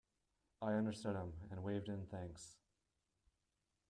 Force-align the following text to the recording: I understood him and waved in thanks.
I 0.63 0.71
understood 0.71 1.15
him 1.15 1.33
and 1.51 1.61
waved 1.61 1.87
in 1.87 2.07
thanks. 2.07 2.57